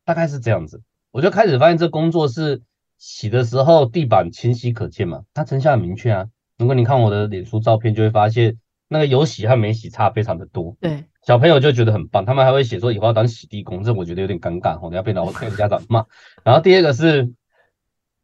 [0.04, 0.82] 大概是这样子。
[1.12, 2.60] 我就开始发现这工作是
[2.98, 6.26] 洗的时候地板清晰可见嘛，它成效很明确啊。
[6.58, 10.76] 如果你看我的脸书照片，就会发现那个有洗和没洗差非常的多。
[10.80, 11.04] 对。
[11.22, 16.04] 小朋友就觉得很棒，他们还会写说以后要当洗地工，这我觉得有点尴尬，我等下被老 被家长骂。
[16.44, 17.32] 然后第二个是，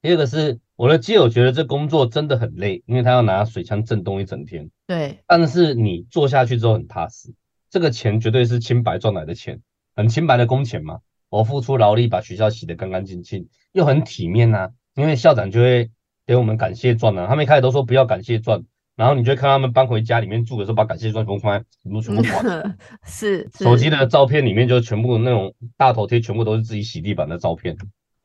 [0.01, 4.71] 第二个是我的基友觉得这工作真的很累，因为他要拿水枪震动一整天。
[4.87, 7.35] 对，但是你做下去之后很踏实，
[7.71, 9.61] 这个钱绝对是清白赚来的钱，
[9.97, 11.01] 很清白的工钱嘛。
[11.29, 15.91] 我付出劳力把学校洗得干干净净，又很体面呐，因为校长就会
[16.25, 18.63] 给我们感谢状啊，他们一开始都说不要感谢状。
[18.95, 22.77] 然后你就看他们搬回家里面住的时候，把感谢状全部放在全部全部挂，
[23.07, 27.77] 是手机的照片里面就全部那种大头贴，全部都是自己洗地板的照片，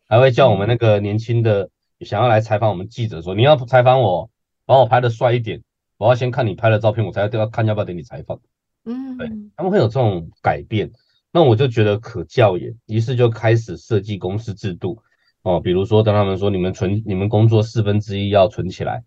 [0.08, 1.70] 还会叫我们那个年轻的
[2.02, 4.30] 想要来采访我们记者说，你要采访我，
[4.66, 5.62] 把我拍的帅一点，
[5.98, 8.40] 我要先看你拍的照片，我才要看要不要给你采访。
[8.84, 10.92] 嗯，对，他们会有这种改变，
[11.32, 15.02] 那我就觉得可教也，于是就开始设计公司制度
[15.44, 19.04] 哦，比如说跟他们说，你们存你们工作四分之一要存起来。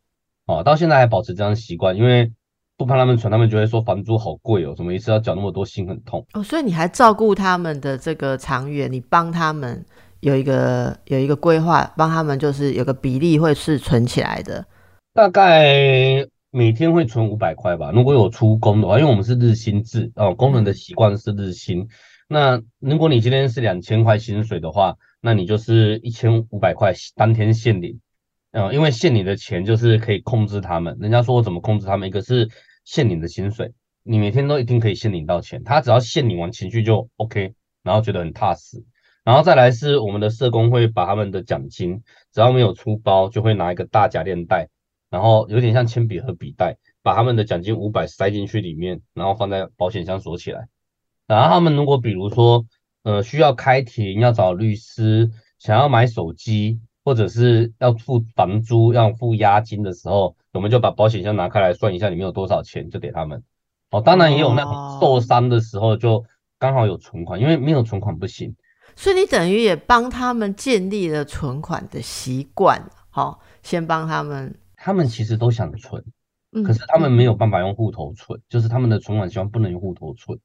[0.51, 2.33] 哦，到现在还保持这样习惯，因为
[2.77, 6.43] 不怕他们存，他们就会说房租好贵哦，什么一次要缴那么多，心很痛哦。
[6.43, 9.85] 所以你还照顾他们的这个长远，你帮他们
[10.21, 14.65] 有一个有一个规划，帮他们就是有个比例会是存起来的，
[15.13, 17.93] 大概每天会存五百块吧。
[17.93, 21.87] 如果有出工的话，因为我们是日薪制哦，工人的习惯是日薪。
[22.29, 28.01] 那如果你今天是两千块薪水的话，那你就是一千五百块当天现领。
[28.53, 30.99] 嗯，因为限你的钱就是可以控制他们。
[31.01, 32.09] 人家说我怎么控制他们？
[32.09, 32.49] 一个是
[32.85, 35.63] 限你的薪水，你每天都一定可以限领到钱。
[35.63, 38.85] 他只要限领完情绪就 OK，然后觉得很踏实。
[39.23, 44.69] 然后再来是我们的社工会把他们的奖金，只要没有出包，就会拿一个大夹链袋，
[45.11, 50.67] 然后有点像铅笔和笔袋，把他们的奖金五百塞进去里面，然后放在保险箱锁起来。
[51.29, 52.67] 然后他们如果比如说
[53.05, 56.81] 呃需要开庭要找律师，想要买手机。
[57.11, 63.42] 或者是要付房租、要付押金的时候，我们就把保险箱拿开来算一下里面有多少钱，就给他们。
[63.90, 66.25] 哦，当然也有那种受伤的时候，就
[66.57, 68.55] 刚好有存款，因为没有存款不行。
[68.94, 72.81] 所以你等于也帮他们建立了存款的习惯。
[73.11, 74.55] 好，先帮他们。
[74.77, 76.05] 他们其实都想存，
[76.64, 80.38] 可是他们没有办法用户头存，就是他们的存款习惯不能用户头存，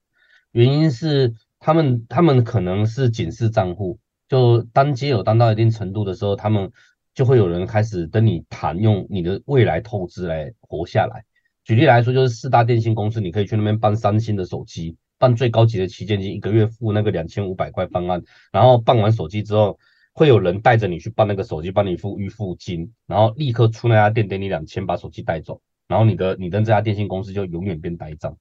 [0.52, 4.00] 原因是他们他们可能是警示账户。
[4.28, 6.72] 就当街友当到一定程度的时候，他们
[7.14, 11.24] 就会有人开始跟你谈用你的未来透支来活下来。
[11.64, 19.80] 举例来说，就是四大电信公司，你可以去那边办三星的手机，办最高级的旗舰机，一个月付那个两千五百块方案，然后办完手机之后，
[20.14, 28.38] 会有人带着你去办那个手机，帮你付预付金，然后立刻出那家店给你两千，把手机带走，然后你的你跟这家电信公司就永远变呆账。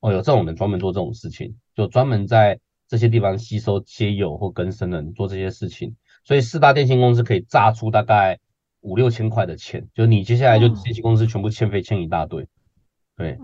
[0.00, 2.58] 哦，有这种人专门做这种事情，就专门在。
[2.88, 8.38] 这些地方吸收接友或跟生人做这些事情，所以四大电信公司可以榨出大概
[8.80, 12.46] 五六千块的钱，就你接下来就电信公司全部欠费欠一大堆，
[13.16, 13.38] 对，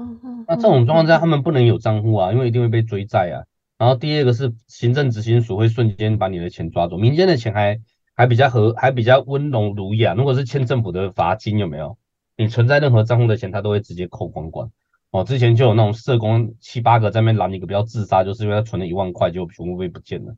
[0.46, 3.42] 那这种状况下他们不能有账户啊，因为一定会被追债啊。
[3.78, 7.81] 然后第二个是行政执行署会瞬间把你的钱抓走，民间的钱还
[8.14, 11.98] 还比较和还比较温柔儒雅，如果是欠政府的罚金有没有？
[12.37, 14.70] 你存在任何账户的钱，他都会直接扣光光。
[15.12, 20.35] 哦，之前就有那种社工七八个在那边拦一个，不要自杀，就是因为他存了一万块，就全部被不见了。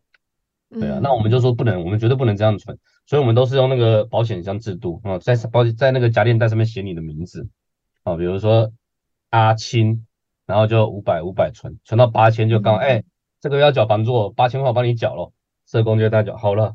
[0.68, 7.48] 对啊，那我们就说不能，我们绝对不能这样存，所以我们都是用那个保险箱制度啊，在保在那个夹链袋上面写你的名字
[8.02, 8.72] 啊，比如说
[9.30, 10.04] 阿青，
[10.44, 13.04] 然后就五百五百存，存到八千就刚哎，
[13.40, 15.32] 这个要缴房租，八千块我帮你缴了，
[15.70, 16.74] 社工就代缴好了，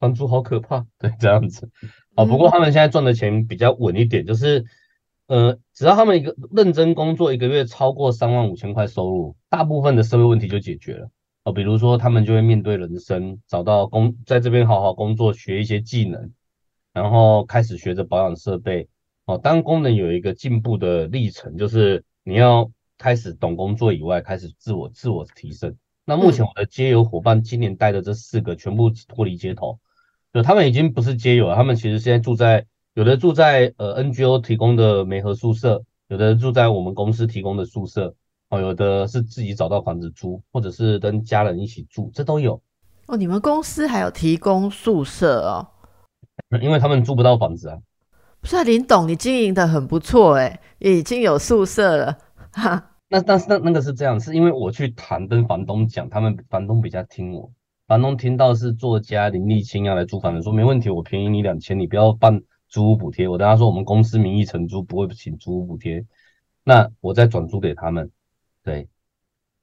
[0.00, 1.70] 房租好可怕，对这样子
[2.16, 4.64] 啊，不过他们现在赚的钱比较稳一点，就是。
[5.26, 11.10] 呃，只要他们一个认真工作，一个月超过三万五千块收入，大部分的社会问题就解决了。
[11.42, 16.32] 哦，比如说他们就会面对人生，找到工，在这边好好工作，学一些技能，
[16.92, 18.88] 然后开始学着保养设备。
[19.24, 25.76] 哦，当工人有一个进步的历程，就是你要开始懂工作以外，开始自我自我提升。
[26.04, 29.80] 那目前我的街友伙伴今年带的这四个全部脱离街头，
[30.32, 38.14] 就他们已经不是街友了，他们其实现在住在有的住在呃 NGO 提供的媒合宿舍，有的住在我们公司提供的宿舍，
[38.48, 42.58] 哦，有的是自己找到房子租，或者是跟家人一起住，这都有。
[43.06, 45.68] 哦，你们公司还有提供宿舍哦？
[46.62, 47.76] 因为他们租不到房子啊。
[48.40, 52.16] 不是啊，林董，你经营的很不错哎，已经有宿舍了
[52.52, 52.92] 哈。
[53.10, 57.50] 那但是那那个是这样，是因为我去谈跟房东讲，他们房东比较听我。
[57.86, 62.40] 房东听到是作家林立清要来租房子，说没问题，我便宜你两千，你不要办
[62.76, 63.26] 租屋补贴。
[63.26, 66.04] 我跟他说，我们公司名义承租，不会请租屋补贴。
[66.62, 68.10] 那我再转租给他们，
[68.62, 68.86] 对，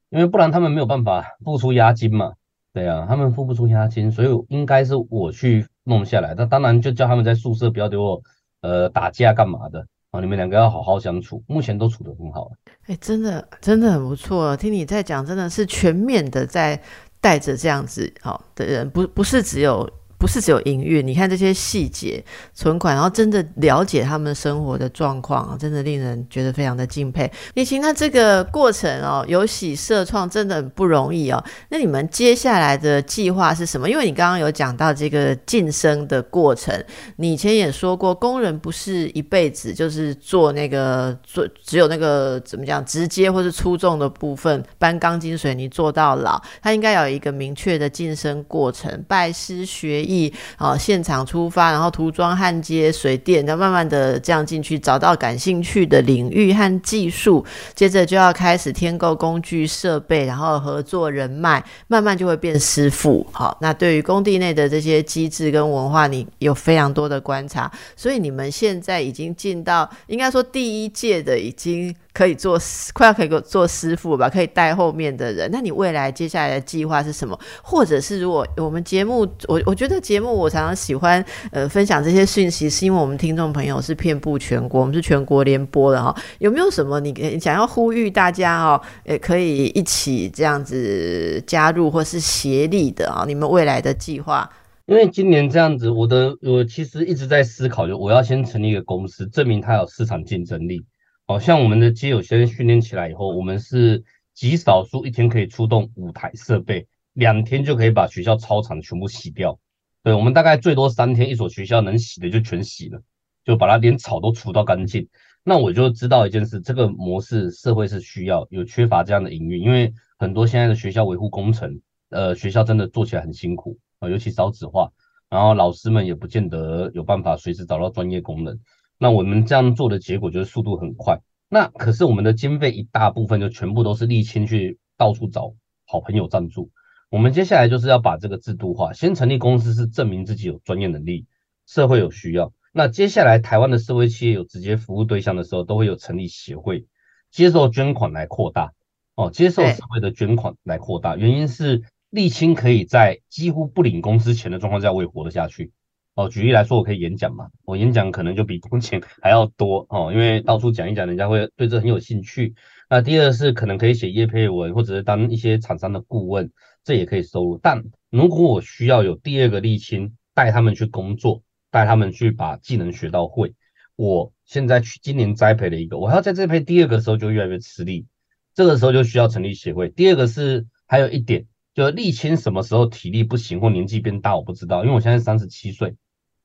[0.10, 2.34] 因为不然他们没有办法付出押金嘛。
[2.74, 6.34] 对啊，他们付不出押金，所以应该是我去弄下来。
[6.36, 8.20] 那当然就叫他们在宿舍不要给我
[8.62, 10.20] 呃打架干嘛的啊！
[10.20, 12.50] 你们两个要好好相处，目前都处得很好。
[12.88, 14.58] 哎，真的真的很不错。
[14.58, 16.82] 听你在讲，真的是全面的在
[17.22, 19.88] 带着这样子好的人，不不是只有。
[20.24, 27.30] 不是只有营运，你看这些细节存款，然后真的了解他们生活的状况，真的令人觉得非常的敬佩。
[27.56, 31.44] 李晴，那这个过程哦，有喜社创真的很不容易哦。
[31.68, 33.90] 那你们接下来的计划是什么？
[33.90, 36.74] 因为你刚刚有讲到这个晋升的过程，
[37.18, 50.13] 你以前也说过，工人不是一辈子就是做那个做只有那个怎么讲直接或是出众的部分，搬钢筋水泥做到老，他应该有一个明确的晋升过程，拜师学艺。
[50.58, 63.26] 啊，现场出发，然后涂装、焊接、水电，再慢慢的这样进去，找到感兴趣的领域和技术，接着就要开始添购工具设备，然后合作人脉，慢慢就会变师傅。
[63.32, 71.94] 好，那对于工地内的这些机制跟文化，你有非常多的观察，所以你们现在已经进到，应该说第一届的已经。
[72.14, 72.60] 可以做
[72.94, 75.50] 快要可以做师傅吧，可以带后面的人。
[75.52, 77.38] 那你未来接下来的计划是什么？
[77.64, 86.16] 或者是如果我们节目，我我觉得节目我常常喜欢呃分享这些讯息，是因为我们听众朋友是遍布全国，我们是全国联播的哈。
[86.38, 93.26] 有没有什么你想要呼吁大家哦，也可以一起这样子加入或是协力的啊？
[93.28, 94.48] 你们未来的计划？
[94.86, 100.84] 因为今年这样子，我的我其实一直在思考，就我要先成立一个公司，证明它有市场竞争力。
[101.26, 109.58] 好像我们的基友先训练起来以后，我们是极少数一天可以出动五台设备，两天就可以把学校操场全部洗掉。
[110.04, 113.02] 对我们大概最多三天，一所学校能洗的就全洗了，
[113.46, 115.08] 就把它连草都除到干净。
[115.46, 124.92] 那我就知道一件事，这个模式社会是需要有缺乏这样的营运，因为很多现在的学校维护工程，呃，学校真的做起来很辛苦啊，尤其少子化，
[125.30, 128.60] 然后老师们也不见得有办法随时找到专业工人。
[129.04, 131.20] 那我们这样做的结果就是速度很快。
[131.50, 136.72] 那可是我们的经费一大部分就全部都是沥青去到处找好朋友赞助。
[137.10, 141.26] 我们接下来就是要把这个制度化，先成立公司是证明自己有专业能力，
[141.68, 142.54] 社会有需要。
[142.72, 146.86] 那接下来台湾的社会企业有直接服务对象的时候，都会有成立协会，
[147.30, 148.72] 接受捐款来扩大。
[149.16, 155.74] 哦，接受社会的捐款来扩大，原因是沥青可以在几乎不领工资钱的状况下，我也活得下去。
[156.16, 157.50] 哦，举例来说，我可以演讲嘛？
[157.66, 162.54] 我演讲可能就比工钱还要多哦，因为到处讲一讲，人家会对这很有兴趣。
[162.88, 166.52] 那第二是可能可以写叶配文，或者是当一些厂商的顾问，
[166.84, 167.58] 这也可以收入。
[167.58, 173.56] 但如果我需要有第二个沥青带他们去工作，带他们去把技能学到会，
[173.96, 178.06] 我现在去今年栽培了一个，我还要在栽培第二个时候就越来越吃力，
[178.54, 179.90] 这个时候就需要成立协会。
[179.90, 185.96] 第二个是还有一点，就沥青什么时候体力不行或年纪变大，我不知道，因为我现在三十七岁。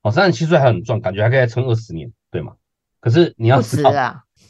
[0.08, 2.54] 哦，三十七岁还很壮，感觉还可以再撑二十年，对吗？
[3.00, 3.92] 可是你要知道，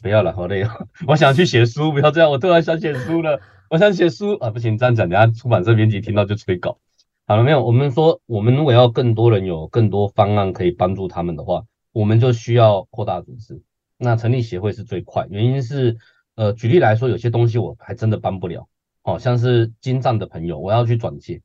[0.00, 0.70] 不要了，好累哦。
[1.08, 3.40] 我想去写书，不要这样，我突然想写书了。
[3.68, 6.78] 我想写书啊，不行，这样讲，等下出版社编辑听到就催稿。
[7.26, 7.62] 好了没有？
[7.62, 13.60] 我们说，我们如果要更多人有更多方案可以帮助他们的话，我们就需要扩大组织。
[13.98, 15.98] 那成立协会是最快，原因是，
[16.36, 18.68] 呃，举例来说，有些东西我还真的帮不了。
[19.02, 21.42] 哦，像是精湛的朋友，我要去转介，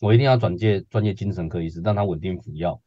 [0.00, 2.80] 我一定要转介专业精神科医师，让他稳定服药。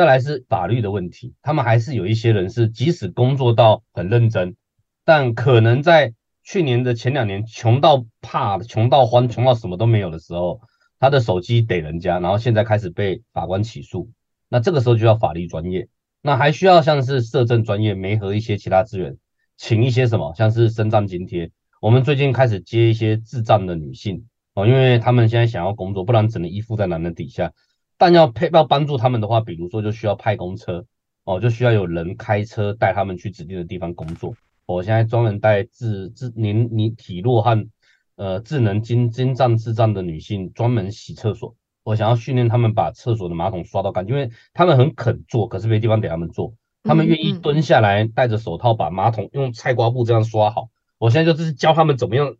[0.00, 4.56] 再来是法律的问题，他们还是有一些人是即使工作到很认真，
[5.04, 10.62] 但可能在去年的前两年穷到怕、穷到欢、穷到什么都没有的时候，
[10.98, 14.10] 他的手机给人家，然后现在开始被法官起诉，
[14.48, 15.86] 那这个时候就要法律专业，
[16.22, 19.18] 那还需要像是社政专业，没和一些其他资源，
[19.58, 21.50] 请一些什么，像是身障津贴，
[21.82, 24.24] 我们最近开始接一些智障的女性
[24.54, 27.52] 哦，因为他们现在想要工作，不然只能依附在男人底下。
[28.00, 30.86] 但要配要帮助他们的话，比如说就需要派公车
[31.24, 34.34] 哦，就需要有人开车带他们去指定的地方工作。
[34.64, 37.68] 我现在专门带智智您你体弱和
[38.16, 50.70] 呃智能精精障智障的女性专门洗厕所，我想要训练他们把厕所的马桶刷到干净，因为他们很肯做，可是没地方给他们做，他们愿意蹲下来戴着手套把马桶用菜瓜布这样刷好。
[50.96, 52.34] 我现在就是教他们怎么样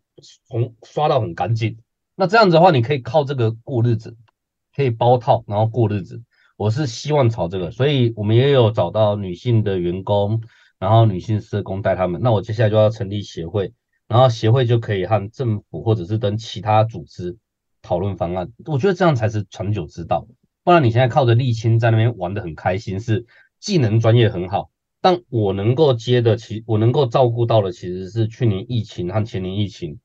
[0.47, 1.77] 从刷到很干净。
[2.15, 4.17] 那这样子的话，你可以靠这个过日子，
[4.75, 6.21] 可以包套然后过日子。
[6.57, 10.41] 我是希望朝这个，所以我们也有找到女性的员工，
[10.77, 12.21] 然后女性社工带他们。
[12.21, 13.73] 那我接下来就要成立协会，
[14.07, 17.35] 然后协会就可以和政府或者是跟其他组织
[17.81, 18.51] 讨论方案。
[18.65, 20.27] 我觉得这样才是长久之道，
[20.63, 23.25] 不然你现在靠着沥青在那边玩得很开心，是
[23.59, 24.69] 技能专业很好，
[25.01, 29.99] 但我能够接的，其我能够照顾到的其实是去年疫情和前年疫情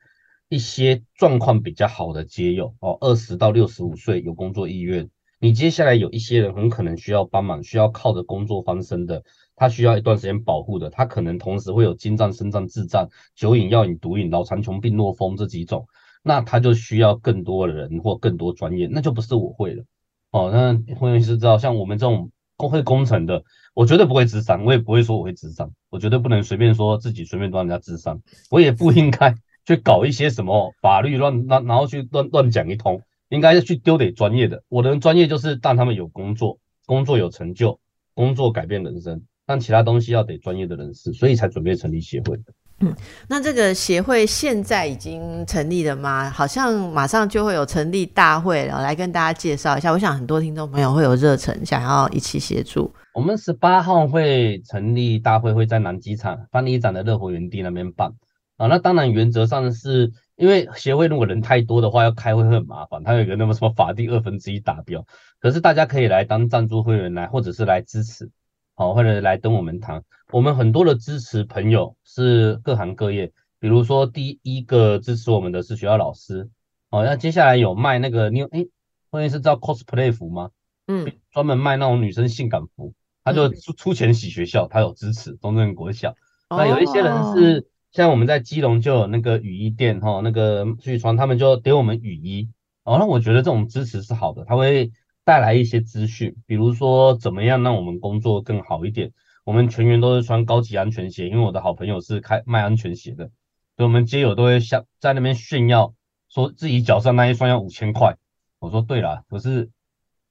[0.48, 5.10] 一些状况比较好的街友哦，二十到六十五岁有工作意愿。
[5.38, 9.22] 你接下来有一些人很可能需要帮忙，需要靠着工作翻身的，
[9.54, 15.86] 他需要一段时间保护的，他可能同时会有精障、身障、智障、酒瘾、药瘾、毒瘾、脑残穷病、诺风这几种，
[16.22, 19.84] 那他就需要更多的人或更多专业，那就不是我会了。
[20.30, 23.42] 哦，那会计师知道，像我们这种工会工程的，
[23.74, 29.34] 我绝对不会智商，我也不会说我会智商，我绝对不能随便说自己随便让人家智商，我也不应该
[29.66, 33.02] 去搞一些什么法律乱然然后去乱乱讲一通。
[33.28, 37.80] 应该是去丢给专业的，我的专业就是让他们有工作，工作有成就，
[38.14, 42.38] 工作改变人生，但其他东西要得专业的人士，所以才准备成立协会。
[42.78, 42.94] 嗯，
[43.28, 46.30] 那这个协会现在已经成立了吗？
[46.30, 49.90] 好像马上就会有成立大会了，来跟大家介绍一下。
[49.90, 52.94] 我想很多听众朋友会有热忱，想要一起协助。
[53.12, 58.12] 我们十八号会成立大会，会在南机场翻译展的乐活园地那边办。
[58.56, 60.12] 啊，那当然原则上是。
[60.36, 63.02] 因为协会如果人太多的话，要开会会很麻烦。
[63.02, 65.06] 它有一个那么什么法定二分之一达标，
[65.40, 68.30] 可是大家可以来当赞助会员来，或者是来支持，
[68.74, 70.02] 好，或者来跟我们谈。
[70.32, 76.50] 我们很多的支持朋友是各行各业，比如说第一个支持我们的是学校老师，
[76.90, 78.66] 哦，那接下来有卖那个你有哎，
[79.08, 80.50] 会员是知道 cosplay 服吗？
[80.86, 82.92] 嗯，专门卖那种女生性感服，
[83.24, 86.14] 他就出出钱洗学校，他有支持中正国小。
[86.50, 87.66] 那有一些人是。
[87.96, 92.50] 像我们在基隆就有那个雨衣店哈，那个去穿，他们就给我们雨衣
[92.84, 92.98] 哦。
[92.98, 94.92] 那我觉得这种支持是好的，它会
[95.24, 99.12] 带来一些资讯，比如说怎么样让我们工作更好一点。
[99.44, 103.30] 我们全员都是穿高级安全鞋，因为我的好朋友是开卖安全鞋的，
[103.78, 105.94] 所以我们街友都会像在那边炫耀，
[106.28, 108.18] 说自己脚上那一双要五千块。
[108.58, 109.70] 我说对了，可是。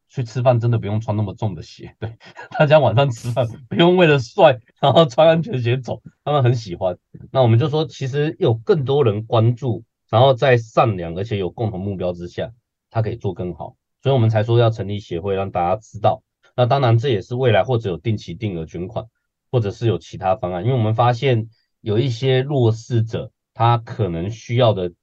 [0.08, 2.18] 去吃饭真的不用穿那么重的鞋，对，
[2.58, 6.98] 大家晚上吃饭不用为了帅然后穿安全鞋走，他们很喜欢。
[7.32, 12.52] 那我们就说，其实有更多人关注，然后在善良而且有共同目标之下，
[12.90, 16.24] 他可以做更好，所以我们才说要成立协会，让大家知道。
[16.56, 19.06] 那当然这也是未来或者有定期定额捐款，
[19.52, 21.50] 或者是有其他方案，因为我们发现
[21.82, 24.94] 有一些弱势者，他可能需要的。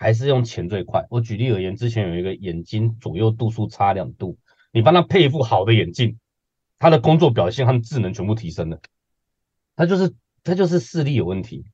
[0.00, 1.06] 还是用钱最快。
[1.10, 4.38] 我举例而言，之前有一个眼睛左右度数差两度，
[4.72, 6.18] 你帮他配一副好的眼镜，
[6.78, 8.80] 他的工作表现和智能全部提升了。
[9.76, 11.66] 他就是他就是视力有问题，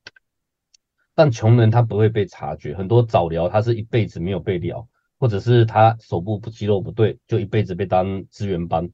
[1.15, 2.75] 但穷人他不会被察觉。
[2.75, 4.89] 很多早疗他是一辈子没有被疗，
[5.21, 8.91] 或者是他手部不肌肉不对，就一辈子被当资源班。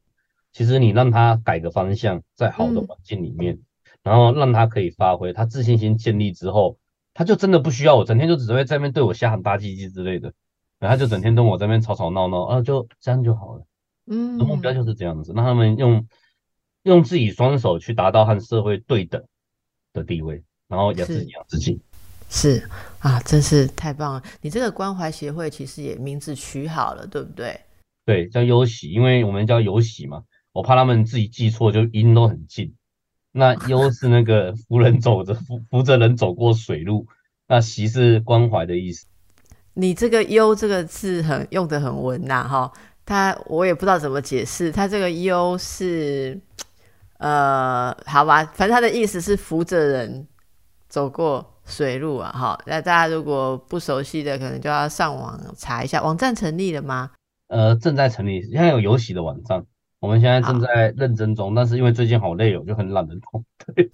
[0.53, 3.61] 其实你让他改个方向，在好的环境里面，
[4.03, 6.78] 然后让他可以发挥，他自信心建立之后。
[7.15, 10.33] 他就真的不需要我，整天就只会在那边对我瞎喊大鸡鸡之类的，
[10.79, 13.67] 然后他就整天跟我在那边吵吵闹闹，啊，就这样就好了。
[14.07, 16.07] 嗯，目标就是这样子，让他们用
[16.83, 19.23] 用自己双手去达到和社会对等
[19.93, 21.81] 的地位，然后养自己养自己。
[22.29, 22.67] 是
[23.01, 24.23] 啊，真是太棒了！
[24.41, 27.61] 你这个关怀协会其实也名字取好了，对不对？
[28.07, 32.75] 对，叫优喜，因为我们叫有喜嘛，我怕他们自己记错，就音都很近。
[33.33, 37.07] 那忧是那个 扶人走着扶扶着人走过水路，
[37.49, 39.07] 那喜是关怀的意思。
[39.74, 42.70] 你这个忧这个字很用的很文呐，哈，
[43.07, 46.39] 他我也不知道怎么解释，他这个忧是
[47.18, 50.28] 呃，好吧，反正他的意思是扶着人
[50.89, 52.61] 走过水路啊，哈。
[52.66, 56.03] 那大家如果不熟悉的，可能就要上网查一下。
[56.03, 57.12] 网站成立了吗？
[57.49, 59.64] 呃，正在成立，现在有有喜的网站。
[60.03, 63.44] 我们现在正在认真中，但是因为最近好累哦，就很懒得动。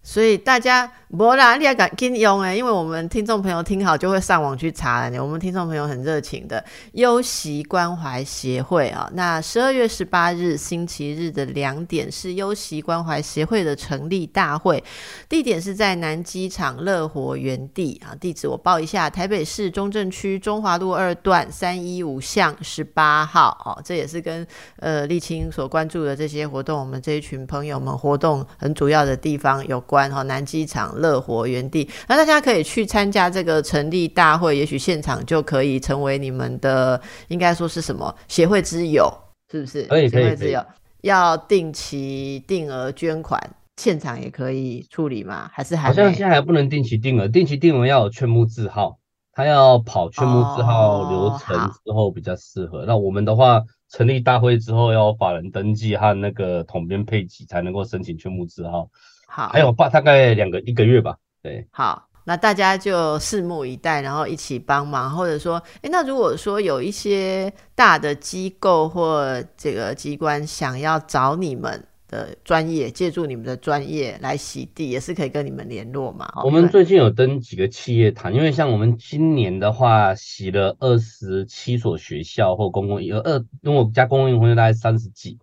[0.03, 2.57] 所以大家不啦，你也敢跟用哎？
[2.57, 5.23] 因为我们听众朋友听好就会上网去查了。
[5.23, 14.83] 我们听众朋友很热情的优习关怀协会啊，那十二月十八日星期日的两点是优习关怀协会的成立大会，
[15.29, 18.17] 地点是在南机场乐活园地啊。
[18.19, 23.57] 地址我报一下：台北市中正区中华路二段三一五巷十八号。
[23.65, 24.47] 哦，这也是跟
[24.77, 25.99] 呃沥青所关注。
[25.99, 31.89] 的这些活动，我们这一群朋友们活动很主要的地方有关哈，南机场乐活园地。
[32.09, 39.13] 那大家可以去参加这个成立大会，也许现场就可以成为你们的，应该说是什么协会之友，
[39.51, 39.83] 是不是？
[39.85, 40.65] 可以可以协会之友
[41.03, 43.41] 要定期定额捐款，
[43.77, 45.51] 现场也可以处理吗？
[45.53, 48.99] 还是还好像现在还不能定期定额，定期定额要有劝募字号，
[49.33, 52.85] 他要跑劝募字号流程之后比较适合。
[52.87, 53.63] 那我们的话。
[53.91, 58.89] 成立大会之后要法人登记和那个统编配给才能够申请劝募字号。
[59.27, 61.17] 好，还有大大概两个一个月吧。
[61.43, 71.87] 对，好，那大家就拭目以待，然后一起帮忙，或者说，诶，那如果说有一些大的机构或这个机关想要找你们。
[72.09, 76.27] 的专业，借助你们的专业来洗地，也是可以跟你们联络嘛。
[76.43, 85.39] 我们最近有登几个企业谈，因为像我们今年的话，洗了二十七所学校或公共有二，因为我家公共用户大概三十几，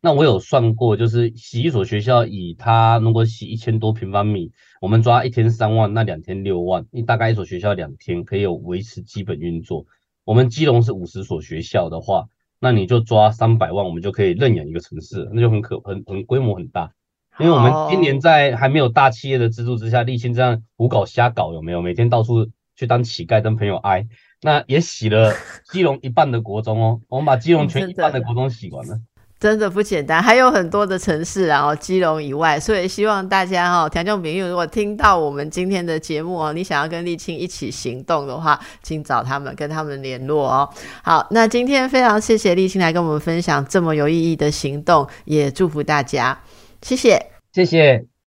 [0.00, 9.86] 那我有算过，就是洗一所学校，以它如果洗一千多平方米，我们抓一天三万，那两天六万，你大概一所学校两天可以有维持基本运作。
[10.24, 12.28] 我们基隆是五十所学校的话。
[12.60, 16.92] 那你就抓三百万，我们就可以认养一个城市，那就很可很很规模很大。
[17.38, 21.80] 因为我们今年在还没有大企业的资助之下，立青这样胡搞瞎搞有没有？
[21.80, 24.06] 每天到处去当乞丐，跟朋友挨，
[24.42, 25.32] 那也洗了
[25.72, 29.00] 基隆一半的国中哦，我们把基隆全一半的国中洗完了。
[29.40, 40.68] 真的不简单，还有很多的城市，然后基隆以外，所以希望大家哈，听众朋友如果听到我们今天的节目哦，你想要跟立青一起行动的话，请找他们，跟他们联络哦。
[41.02, 46.38] 好，那今天非常谢谢立青来跟我们分享这么有意义的行动，也祝福大家，
[46.82, 47.18] 谢谢，
[47.54, 48.09] 谢谢。